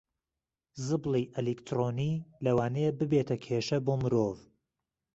زبڵی 0.87 1.23
ئەلیکترۆنی 1.35 2.13
لەوانەیە 2.45 2.91
ببێتە 2.99 3.35
کێشە 3.45 3.77
بۆ 3.85 3.93
مرۆڤ 4.01 4.37